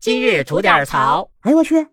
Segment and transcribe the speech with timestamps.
[0.00, 1.30] 今日吐点槽。
[1.40, 1.86] 哎呦我去！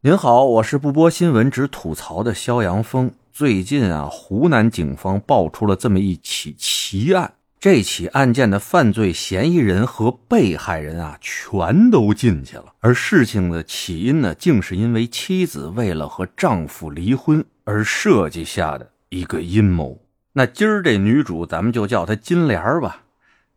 [0.00, 3.12] 您好，我是不播新闻只吐槽的肖阳峰。
[3.30, 7.34] 最近啊，湖南警方爆出了这么一起奇案。
[7.60, 12.72] 这起案件的犯罪嫌疑人和被害人啊，全都进去了。
[12.80, 20.00] 而事情的起因呢，竟是因为妻子为了和丈夫离婚而设计下的一个阴谋。
[20.32, 23.02] 那今儿这女主，咱们就叫她金莲吧。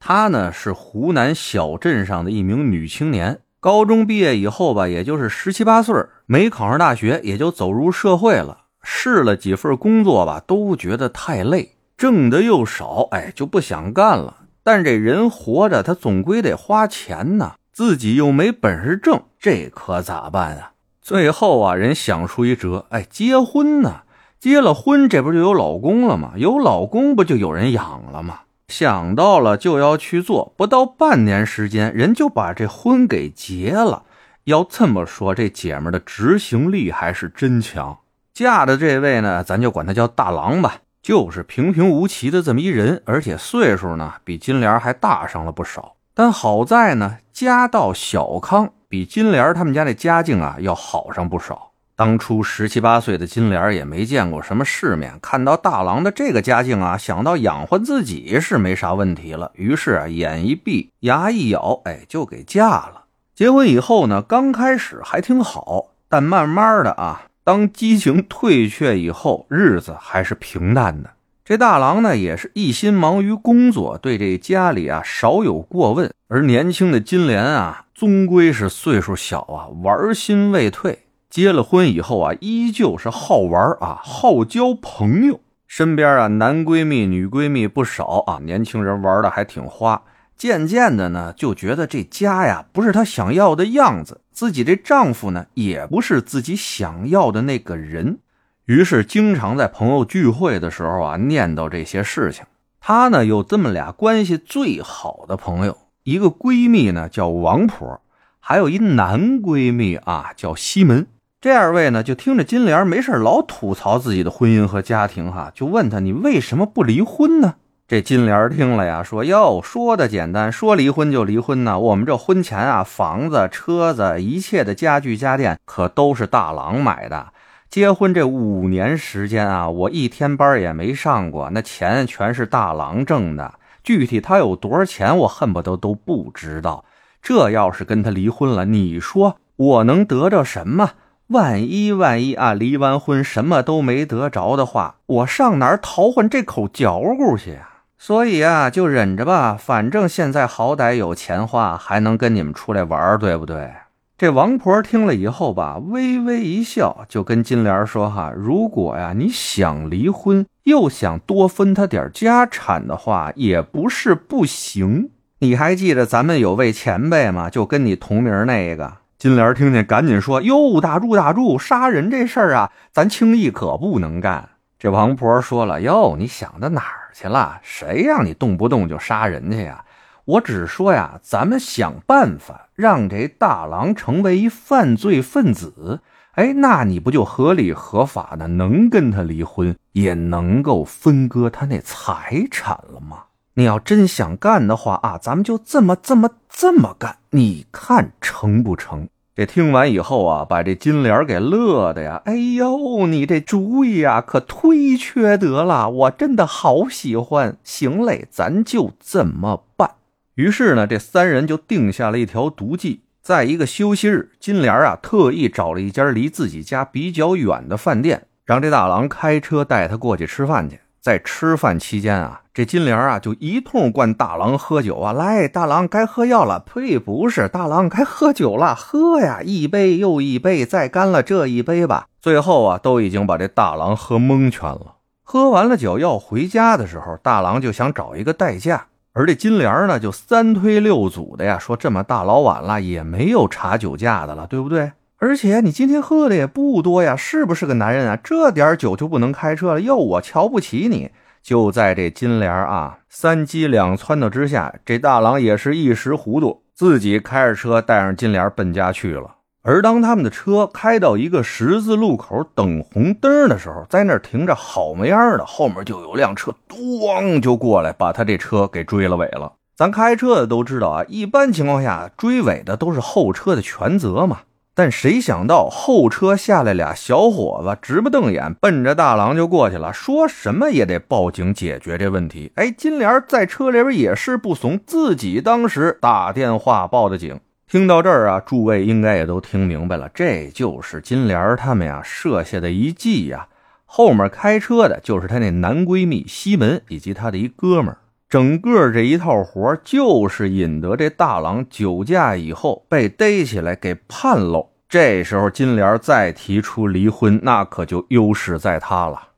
[0.00, 5.94] 她呢是湖南小镇上的一名女青年，高中毕业以后吧，也就是十七八岁，
[6.26, 8.58] 没考上大学，也就走入社会了。
[8.82, 11.72] 试了几份工作吧，都觉得太累。
[11.96, 14.36] 挣的又少，哎，就不想干了。
[14.62, 20.72] 但这人活着，他总归得花钱呐，自己又没本事挣，这可咋办啊？
[21.02, 24.02] 最后啊，人想出一辙，哎，结婚呢？
[24.38, 26.34] 结了婚，这不就有老公了吗？
[26.36, 28.40] 有老公，不就有人养了吗？
[28.68, 34.04] 想到了就要去做，不到半年时间，人就把这婚给结了。
[34.44, 37.98] 要这么说，这姐们的执行力还是真强。
[38.32, 40.76] 嫁的这位呢，咱就管他叫大郎吧。
[41.00, 45.94] 就是平平无奇的这么一人，而且岁数呢比金莲还大上了不少。
[46.12, 51.67] 但好在呢，家道小康，比金莲他们家那家境啊要好上不少。
[51.98, 63.06] 当初十七八岁的金莲也没见过什么世面，看到大郎的这个家境啊，想到养活自己是没啥问题了，于是啊，眼一闭，牙一咬，哎，就给嫁了。
[63.34, 67.22] 结婚以后呢，刚开始还挺好，但慢慢的啊。
[67.42, 71.10] 当激情退却以后，日子还是平淡的。
[71.44, 76.08] 这大郎呢，也是一心忙于工作，对这家里啊少有过问。
[76.28, 81.00] 而年轻的金莲啊，终归是岁数小啊，玩心未退。
[81.30, 85.40] 结了婚以后啊，依旧是好玩啊，好交朋友。
[85.66, 90.02] 身边啊，男闺蜜、女闺蜜不少啊，年轻人玩的还挺花。
[90.34, 98.20] 渐渐的呢，就觉得这家呀不是她想要的样子，自己这丈夫呢也不是自己想要的那个人，
[98.64, 102.46] 于是经常在朋友聚会的时候啊念叨这些事情。
[102.80, 108.00] 她呢有这么俩关系最好的朋友，一个闺蜜呢叫王婆，
[108.40, 111.06] 还有一男闺蜜啊叫西门。
[111.40, 117.54] 这二位呢就听着金莲没事老吐槽自己的婚姻和家庭，哈，就问她你为什么不离婚呢？
[117.86, 121.78] 这金莲听了呀，说：“哟，说的简单，说离婚就离婚呢。
[121.78, 127.28] 我们这婚前啊，房子、车子，一切的家具家电，可都是大郎买的。
[127.70, 133.54] 结婚这五年时间啊，我一天班也没上过，那钱全是大郎挣的。
[133.84, 136.84] 具体他有多少钱，我恨不得都不知道。
[137.22, 140.90] 这要是跟他离婚了，你说我能得着什么？
[141.28, 147.68] 万一万一啊，离完婚什么都没得着的话，我上哪儿讨换这口嚼骨去呀？”
[148.00, 153.70] 所以啊，就忍着吧，反正现在好歹有钱花，还能跟你们出来玩，对不对？
[154.16, 165.10] 这王婆听了以后吧，微微一笑，就跟金莲说：“哈，如果呀你想离婚，又想多分他点家产的话，也不是不行。
[165.40, 167.50] 你还记得咱们有位前辈吗？
[167.50, 177.58] 就跟你同名那个。”金莲听见，赶紧说：“哟，打住打住，杀人这事儿啊，咱轻易可不能干。”这王婆说了：“哟，你想到哪儿去了？
[177.60, 179.84] 谁让你动不动就杀人去呀？
[180.24, 186.00] 我只是说呀，咱们想办法让这大郎成为一犯罪分子。
[186.34, 193.24] 哎，那你不就合理合法的能跟他离婚，也能够分割他那财产了吗？
[193.58, 202.22] 你要真想干的话啊，咱们就这么这么这么干，你看成不成？”这听完以后啊，把这金莲给乐的呀！
[202.24, 205.90] 哎呦，你这主意啊，可忒缺德了！
[205.90, 207.56] 我真的好喜欢。
[207.64, 209.90] 行嘞，咱就这么办。
[210.36, 213.00] 于是呢，这三人就定下了一条毒计。
[213.20, 220.78] 在一个休息日，金莲啊，特意找了一家离自己家比较远的饭店，让这大郎开车带他过去吃饭去。
[221.08, 226.58] 在吃饭期间啊，这金莲啊就一通灌大郎喝酒啊，来，大郎该喝药了。
[226.58, 232.08] 呸，不是，大郎该喝酒了，喝呀，一杯又一杯，再干了这一杯吧。
[232.20, 234.96] 最后啊，都已经把这大郎喝蒙圈了。
[235.22, 244.92] 喝完了酒要回家的时候，大郎就想找一个代驾，而这金莲呢就三推六阻的呀，说这么大老晚了也没有查酒驾的了，对不对？
[245.20, 248.16] 而且你今天喝的也不多呀，是不是个男人啊？
[248.22, 249.80] 这点酒就不能开车了？
[249.80, 251.10] 哟，我瞧不起你！
[251.42, 259.36] 就在这金莲啊三击两撺掇之下，这大郎也是一时糊涂，自己开着车带上金莲奔家去了。
[259.62, 269.54] 而当他们的车开到一个十字路口等红灯的时候，在那停着好没样的，后面就有辆车咣就过来，把他这车给追了尾了。
[269.74, 274.38] 咱开车的都知道啊，一般情况下追尾的都是后车的全责嘛。
[274.78, 282.52] 但谁想到后车下来俩小伙子，直不瞪眼，奔着大郎就过去了，说什么也得报警解决这问题。
[282.54, 287.40] 哎，金莲在车里边也是不怂，自己当时打电话报的警。
[287.66, 293.48] 听到这儿啊，诸位应该也都听明白了，这就是金莲他们呀设下的一计呀。
[293.84, 297.98] 后面开车的就是她那男闺蜜西门以及她的一哥们儿。
[298.28, 304.70] 整个这一套活就是引得这大郎酒驾以后被逮起来给判喽。
[304.86, 309.28] 这时候金莲再提出离婚，那可就优势在他了。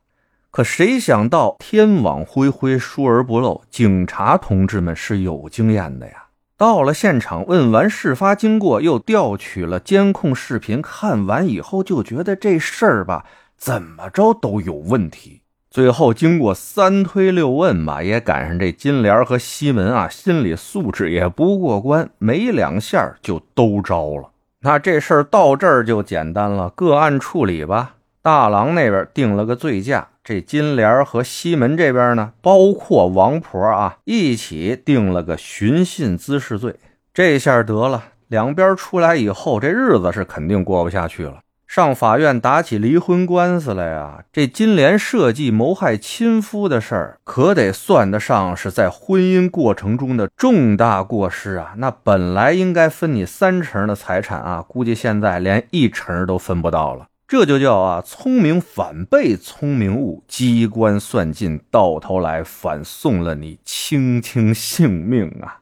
[0.50, 6.26] 可谁想到天网恢恢，疏而不漏，警察同志们是有经验的呀。
[6.56, 13.24] 到了现场，问完事发经过，又调取了监控视频，看完以后就觉得这事儿吧，
[13.56, 15.39] 怎么着都有问题。
[15.70, 24.30] 最后经过三推六问吧，也赶上这金莲和西门啊，心理素质也不过关，没两下就都招了。
[24.62, 27.94] 那这事儿到这儿就简单了，个案处理吧。
[28.20, 36.74] 大郎那边定了个醉驾，这金莲和西门这边呢，包括王婆啊，一起定了个寻衅滋事罪。
[37.14, 41.38] 这下得了，两边出来以后，这日子是肯定过不下去了。
[41.70, 44.24] 上法院打起离婚官司来啊！
[44.32, 51.74] 这金莲设计谋害亲夫的事儿，可得算得上是在婚姻过程中的重大过失啊！
[51.76, 57.06] 那本来应该分你三成的财产啊，估计现在连一成都分不到了。
[57.28, 65.58] 这就叫啊，聪明反被聪明误，机关算尽，到头来反送了你卿卿性命啊！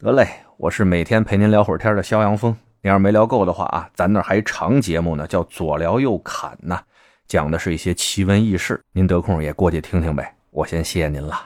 [0.00, 0.26] 得嘞，
[0.56, 2.56] 我是每天陪您聊会儿天的肖阳峰。
[2.84, 6.80] 你要是没聊够的话啊，咱那还长节目呢，叫左聊右侃呢，
[7.28, 10.34] 讲的是一些奇闻异事，您得空也过去听听呗。
[10.50, 11.40] 我先谢谢您了，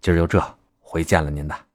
[0.00, 0.40] 今儿就这，
[0.80, 1.65] 回见了您的。